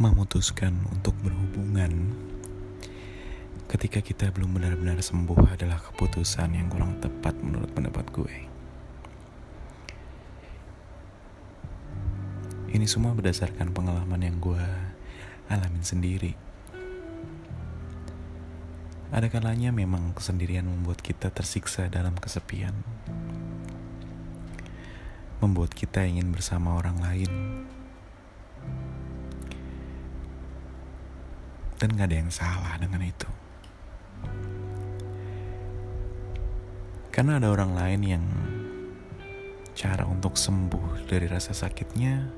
[0.00, 2.16] memutuskan untuk berhubungan
[3.68, 8.34] ketika kita belum benar-benar sembuh adalah keputusan yang kurang tepat menurut pendapat gue.
[12.72, 14.64] Ini semua berdasarkan pengalaman yang gue
[15.52, 16.32] alamin sendiri.
[19.12, 22.72] Ada kalanya memang kesendirian membuat kita tersiksa dalam kesepian.
[25.44, 27.32] Membuat kita ingin bersama orang lain.
[31.80, 33.24] Dan gak ada yang salah dengan itu.
[37.08, 38.24] Karena ada orang lain yang
[39.72, 42.28] cara untuk sembuh dari rasa sakitnya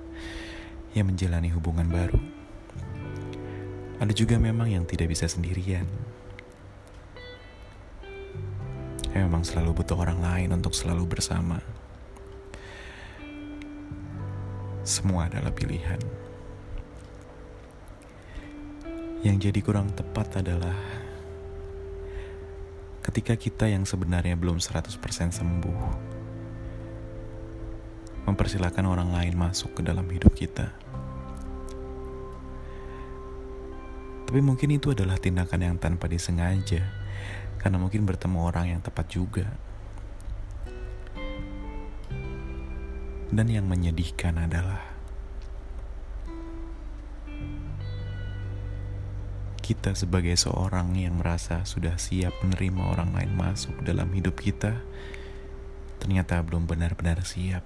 [0.94, 2.22] yang menjalani hubungan baru.
[3.98, 5.90] Ada juga memang yang tidak bisa sendirian.
[9.10, 11.58] Yang memang selalu butuh orang lain untuk selalu bersama.
[14.86, 15.98] Semua adalah pilihan.
[19.22, 20.74] Yang jadi kurang tepat adalah
[23.06, 24.98] ketika kita yang sebenarnya belum 100%
[25.30, 25.80] sembuh
[28.26, 30.74] mempersilahkan orang lain masuk ke dalam hidup kita.
[34.26, 36.82] Tapi mungkin itu adalah tindakan yang tanpa disengaja,
[37.62, 39.46] karena mungkin bertemu orang yang tepat juga.
[43.30, 44.91] Dan yang menyedihkan adalah
[49.62, 54.74] kita sebagai seorang yang merasa sudah siap menerima orang lain masuk dalam hidup kita,
[56.02, 57.62] ternyata belum benar-benar siap.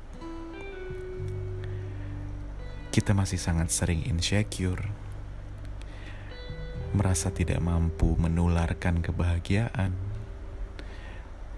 [2.93, 4.93] Kita masih sangat sering insecure,
[6.93, 9.97] merasa tidak mampu menularkan kebahagiaan,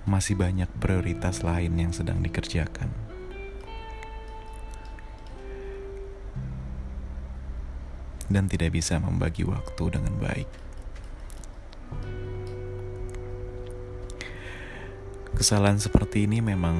[0.06, 3.07] masih banyak prioritas lain yang sedang dikerjakan.
[8.28, 10.48] Dan tidak bisa membagi waktu dengan baik.
[15.38, 16.76] Kesalahan seperti ini memang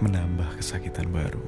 [0.00, 1.44] menambah kesakitan baru.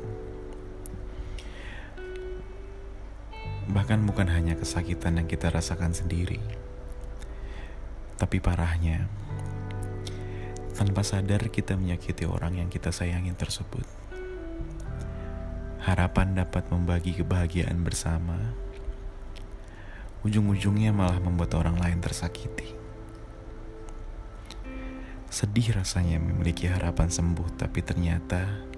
[3.72, 6.42] Bahkan bukan hanya kesakitan yang kita rasakan sendiri,
[8.20, 9.08] tapi parahnya
[10.72, 13.84] tanpa sadar kita menyakiti orang yang kita sayangi tersebut.
[15.82, 18.38] Harapan dapat membagi kebahagiaan bersama,
[20.22, 22.72] ujung-ujungnya malah membuat orang lain tersakiti.
[25.32, 28.68] Sedih rasanya memiliki harapan sembuh, tapi ternyata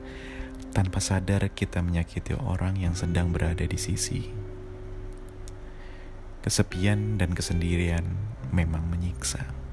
[0.74, 4.26] tanpa sadar kita menyakiti orang yang sedang berada di sisi.
[6.42, 8.04] Kesepian dan kesendirian
[8.50, 9.63] memang menyiksa.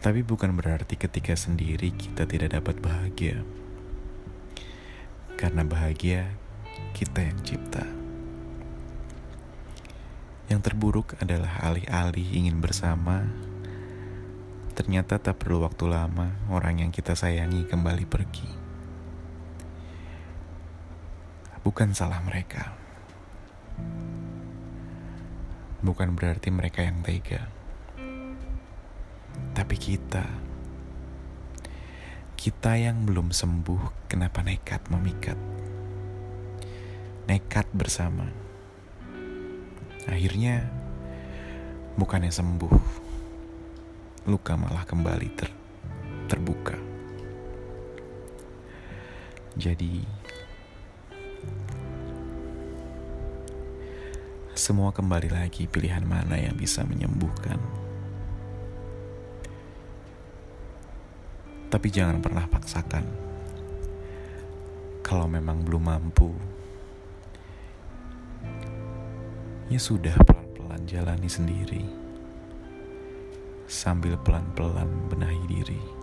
[0.00, 3.44] Tapi bukan berarti ketika sendiri kita tidak dapat bahagia.
[5.36, 6.32] Karena bahagia
[6.96, 7.84] kita yang cipta.
[10.48, 13.28] Yang terburuk adalah alih-alih ingin bersama,
[14.72, 18.48] ternyata tak perlu waktu lama orang yang kita sayangi kembali pergi.
[21.60, 22.72] Bukan salah mereka.
[25.84, 27.59] Bukan berarti mereka yang tega
[29.60, 30.24] tapi kita,
[32.32, 35.36] kita yang belum sembuh, kenapa nekat memikat?
[37.28, 38.24] Nekat bersama.
[40.08, 40.64] Akhirnya,
[41.92, 42.72] bukannya sembuh,
[44.32, 45.52] luka malah kembali ter,
[46.24, 46.80] terbuka.
[49.60, 50.00] Jadi,
[54.56, 57.79] semua kembali lagi pilihan mana yang bisa menyembuhkan.
[61.70, 63.06] Tapi jangan pernah paksakan.
[65.06, 66.34] Kalau memang belum mampu,
[69.70, 71.82] ya sudah pelan-pelan jalani sendiri.
[73.70, 75.99] Sambil pelan-pelan benahi diri.